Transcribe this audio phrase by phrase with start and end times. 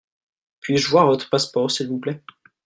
[0.61, 2.23] Puis-je voir votre passeport s'il vous plait?